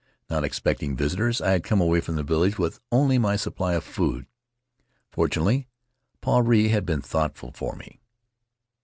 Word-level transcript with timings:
Not 0.31 0.43
expecting 0.43 0.97
visitors, 0.97 1.41
I 1.41 1.51
had 1.51 1.63
come 1.63 1.79
away 1.79 2.01
from 2.01 2.15
the 2.15 2.23
village 2.23 2.57
with 2.57 2.79
only 2.91 3.19
my 3.19 3.35
supply 3.35 3.75
of 3.75 3.83
food. 3.83 4.25
Fortunately, 5.11 5.67
Puarei 6.23 6.69
had 6.71 6.87
been 6.87 7.01
thoughtful 7.03 7.51
for 7.51 7.75
me. 7.75 8.01